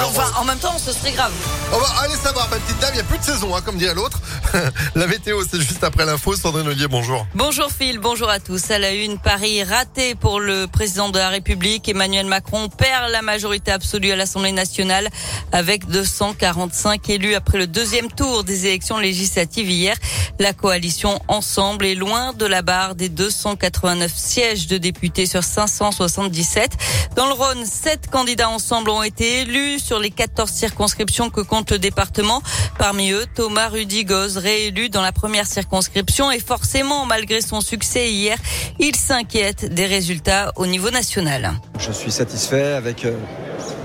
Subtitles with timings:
[0.00, 1.32] Enfin, en même temps, ce serait grave.
[1.70, 3.76] on va aller savoir, ma petite dame, il n'y a plus de saison, hein, comme
[3.76, 4.20] dirait l'autre.
[4.94, 6.34] la météo, c'est juste après l'info.
[6.34, 7.26] Sandrine Ollier, bonjour.
[7.34, 8.70] Bonjour Phil, bonjour à tous.
[8.70, 11.88] À la une, Paris raté pour le président de la République.
[11.88, 15.08] Emmanuel Macron perd la majorité absolue à l'Assemblée nationale
[15.52, 19.96] avec 245 élus après le deuxième tour des élections législatives hier.
[20.38, 26.72] La coalition Ensemble est loin de la barre des 289 sièges de députés sur 577.
[27.14, 31.72] Dans le Rhône, sept candidats Ensemble ont été élus sur les 14 circonscriptions que compte
[31.72, 32.40] le département.
[32.78, 38.38] Parmi eux, Thomas Rudigoz, réélu dans la première circonscription et forcément, malgré son succès hier,
[38.78, 41.52] il s'inquiète des résultats au niveau national.
[41.78, 43.12] Je suis satisfait avec euh,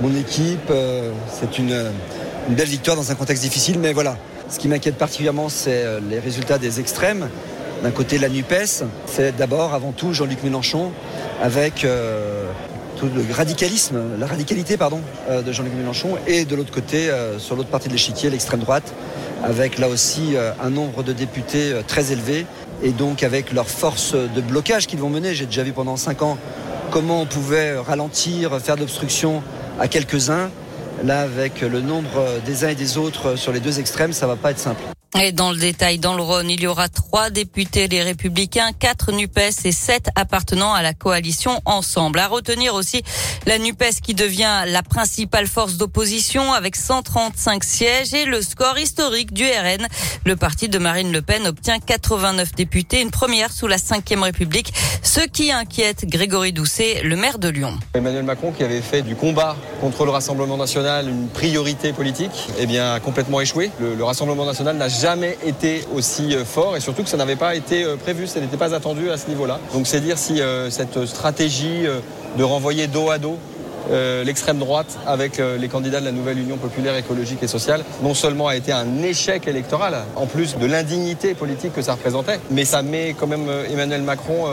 [0.00, 0.70] mon équipe.
[0.70, 1.90] euh, C'est une,
[2.50, 4.16] belle victoire dans un contexte difficile, mais voilà.
[4.50, 7.28] Ce qui m'inquiète particulièrement, c'est euh, les résultats des extrêmes.
[7.82, 10.90] D'un côté, la NUPES, c'est d'abord, avant tout, Jean-Luc Mélenchon,
[11.40, 11.86] avec
[13.32, 17.68] radicalisme, la radicalité, pardon, euh, de Jean-Luc Mélenchon, et de l'autre côté, euh, sur l'autre
[17.68, 18.94] partie de l'échiquier, l'extrême droite,
[19.44, 22.46] avec là aussi euh, un nombre de députés très élevé,
[22.82, 25.34] et donc avec leur force de blocage qu'ils vont mener.
[25.34, 26.38] J'ai déjà vu pendant cinq ans
[26.90, 29.42] comment on pouvait ralentir, faire de l'obstruction
[29.80, 30.50] à quelques-uns.
[31.04, 34.36] Là, avec le nombre des uns et des autres sur les deux extrêmes, ça va
[34.36, 34.82] pas être simple.
[35.20, 39.10] Et dans le détail, dans le Rhône, il y aura trois députés les Républicains, quatre
[39.10, 42.20] NUPES et sept appartenant à la coalition Ensemble.
[42.20, 43.02] À retenir aussi
[43.44, 49.32] la NUPES qui devient la principale force d'opposition avec 135 sièges et le score historique
[49.32, 49.88] du RN.
[50.24, 54.72] Le parti de Marine Le Pen obtient 89 députés, une première sous la Ve République,
[55.02, 57.76] ce qui inquiète Grégory Doucet, le maire de Lyon.
[57.94, 62.66] Emmanuel Macron, qui avait fait du combat contre le Rassemblement national une priorité politique, eh
[62.66, 63.72] bien, a complètement échoué.
[63.80, 67.36] Le, le Rassemblement national n'a jamais été aussi euh, fort et surtout que ça n'avait
[67.36, 69.58] pas été euh, prévu, ça n'était pas attendu à ce niveau-là.
[69.72, 71.84] Donc c'est dire si euh, cette stratégie
[72.36, 73.38] de renvoyer dos à dos
[74.24, 78.46] l'extrême droite avec les candidats de la nouvelle Union populaire écologique et sociale, non seulement
[78.46, 82.82] a été un échec électoral, en plus de l'indignité politique que ça représentait, mais ça
[82.82, 84.44] met quand même Emmanuel Macron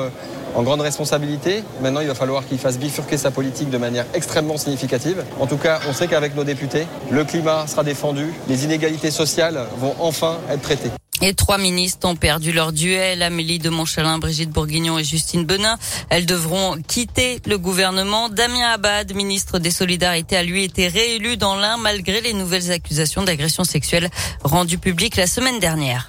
[0.55, 1.63] en grande responsabilité.
[1.81, 5.23] Maintenant, il va falloir qu'il fasse bifurquer sa politique de manière extrêmement significative.
[5.39, 9.59] En tout cas, on sait qu'avec nos députés, le climat sera défendu, les inégalités sociales
[9.77, 10.91] vont enfin être traitées.
[11.21, 13.23] Et trois ministres ont perdu leur duel.
[13.23, 15.77] Amélie de Montchalin, Brigitte Bourguignon et Justine Benin.
[16.09, 18.27] Elles devront quitter le gouvernement.
[18.27, 23.23] Damien Abad, ministre des Solidarités, a lui été réélu dans l'un malgré les nouvelles accusations
[23.23, 24.09] d'agression sexuelle
[24.43, 26.05] rendues publiques la semaine dernière.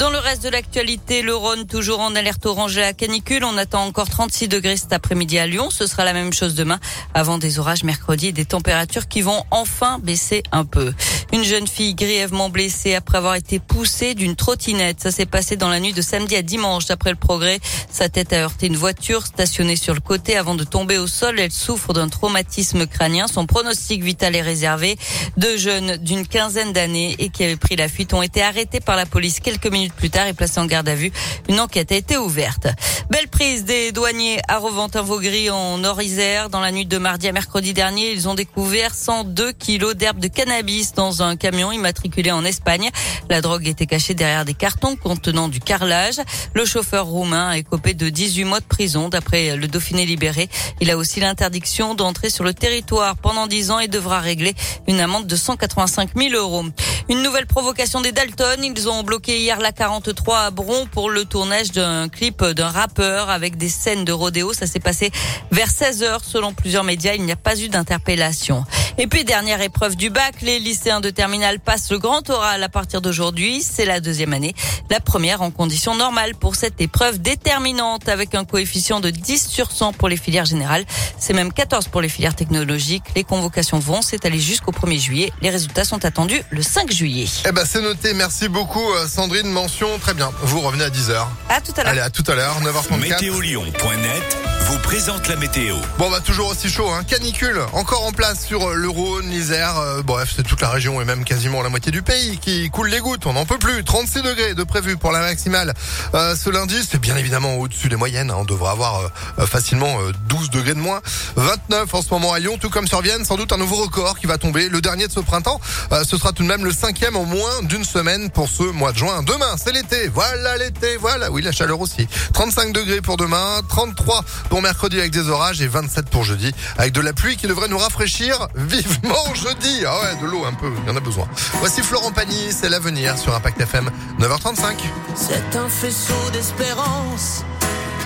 [0.00, 3.44] Dans le reste de l'actualité, le Rhône toujours en alerte orange à canicule.
[3.44, 5.68] On attend encore 36 degrés cet après-midi à Lyon.
[5.68, 6.80] Ce sera la même chose demain
[7.12, 10.94] avant des orages mercredi et des températures qui vont enfin baisser un peu.
[11.32, 15.00] Une jeune fille grièvement blessée après avoir été poussée d'une trottinette.
[15.00, 17.60] Ça s'est passé dans la nuit de samedi à dimanche d'après le progrès.
[17.88, 21.38] Sa tête a heurté une voiture stationnée sur le côté avant de tomber au sol.
[21.38, 23.28] Elle souffre d'un traumatisme crânien.
[23.28, 24.98] Son pronostic vital est réservé.
[25.36, 28.96] Deux jeunes d'une quinzaine d'années et qui avaient pris la fuite ont été arrêtés par
[28.96, 31.12] la police quelques minutes plus tard et placés en garde à vue.
[31.48, 32.66] Une enquête a été ouverte.
[33.08, 36.50] Belle prise des douaniers à Reventin-Vaugry en Nord-Isère.
[36.50, 40.28] Dans la nuit de mardi à mercredi dernier, ils ont découvert 102 kilos d'herbe de
[40.28, 42.90] cannabis dans un camion immatriculé en Espagne.
[43.28, 46.20] La drogue était cachée derrière des cartons contenant du carrelage.
[46.54, 50.48] Le chauffeur roumain a écopé de 18 mois de prison d'après le Dauphiné libéré.
[50.80, 54.54] Il a aussi l'interdiction d'entrer sur le territoire pendant 10 ans et devra régler
[54.88, 56.64] une amende de 185 000 euros.
[57.08, 58.62] Une nouvelle provocation des Dalton.
[58.62, 63.30] Ils ont bloqué hier la 43 à Bron pour le tournage d'un clip d'un rappeur
[63.30, 64.52] avec des scènes de rodéo.
[64.52, 65.10] Ça s'est passé
[65.50, 67.14] vers 16 heures selon plusieurs médias.
[67.14, 68.64] Il n'y a pas eu d'interpellation.
[68.98, 72.68] Et puis dernière épreuve du bac, les lycéens de terminale passent le grand oral à
[72.68, 73.62] partir d'aujourd'hui.
[73.62, 74.54] C'est la deuxième année,
[74.90, 79.70] la première en conditions normales pour cette épreuve déterminante avec un coefficient de 10 sur
[79.70, 80.84] 100 pour les filières générales.
[81.18, 83.04] C'est même 14 pour les filières technologiques.
[83.14, 85.32] Les convocations vont s'étaler jusqu'au 1er juillet.
[85.42, 87.26] Les résultats sont attendus le 5 juillet.
[87.46, 88.14] Eh ben, c'est noté.
[88.14, 89.50] Merci beaucoup, euh, Sandrine.
[89.50, 90.30] Mention, très bien.
[90.42, 91.26] Vous revenez à 10h.
[91.48, 91.92] À tout à l'heure.
[91.92, 92.98] Allez, à tout à l'heure, 9h34.
[92.98, 94.36] Météolion.net
[94.70, 95.76] vous présente la météo.
[95.98, 97.02] Bon, bah, toujours aussi chaud, hein.
[97.02, 99.78] Canicule, encore en place sur euh, le Rhône, l'Isère.
[99.78, 102.88] euh, bref, c'est toute la région et même quasiment la moitié du pays qui coule
[102.88, 103.26] les gouttes.
[103.26, 103.84] On n'en peut plus.
[103.84, 105.74] 36 degrés de prévu pour la maximale.
[106.14, 108.30] Euh, ce lundi, c'est bien évidemment au-dessus des moyennes.
[108.30, 108.36] hein.
[108.38, 109.08] On devrait avoir euh,
[109.40, 111.00] euh, facilement euh, 12 degrés de moins.
[111.36, 113.24] 29 en ce moment à Lyon, tout comme sur Vienne.
[113.24, 114.68] Sans doute un nouveau record qui va tomber.
[114.68, 115.60] Le dernier de ce printemps.
[115.92, 118.92] Euh, ce sera tout de même le cinquième en moins d'une semaine pour ce mois
[118.92, 119.22] de juin.
[119.22, 120.08] Demain, c'est l'été.
[120.08, 120.96] Voilà l'été.
[120.98, 121.30] Voilà.
[121.30, 122.08] Oui, la chaleur aussi.
[122.34, 123.60] 35 degrés pour demain.
[123.68, 127.46] 33 pour mercredi avec des orages et 27 pour jeudi avec de la pluie qui
[127.46, 129.84] devrait nous rafraîchir vivement jeudi.
[129.86, 130.72] Ah ouais, de l'eau un peu.
[130.82, 131.26] Il y en a besoin.
[131.54, 132.52] Voici Florent Pagny.
[132.52, 133.90] C'est l'avenir sur Impact FM.
[134.18, 134.76] 9h35.
[135.14, 137.44] C'est un faisceau d'espérance,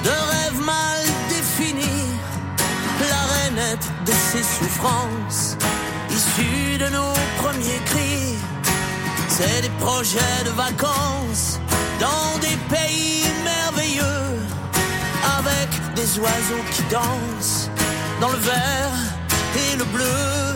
[0.03, 1.91] de rêves mal définis.
[3.01, 3.07] La
[3.55, 5.57] marionnettes de ces souffrances,
[6.11, 7.13] issues de nos
[7.43, 8.37] premiers cris.
[9.29, 11.61] C'est des projets de vacances
[12.01, 14.39] dans des pays merveilleux,
[15.39, 17.69] avec des oiseaux qui dansent
[18.21, 18.95] dans le vert
[19.57, 20.54] et le bleu.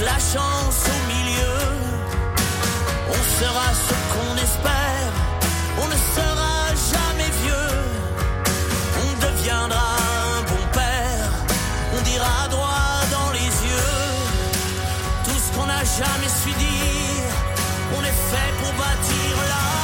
[0.00, 1.58] La chance au milieu.
[3.08, 5.12] On sera ce qu'on espère,
[5.82, 6.56] on ne sera
[6.92, 7.74] jamais vieux.
[9.04, 9.88] On deviendra
[10.36, 11.30] un bon père,
[11.96, 14.02] on dira droit dans les yeux.
[15.24, 17.32] Tout ce qu'on n'a jamais su dire,
[17.96, 19.75] on est fait pour bâtir la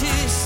[0.00, 0.37] Noches